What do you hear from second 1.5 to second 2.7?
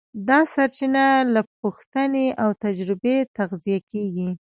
پوښتنې او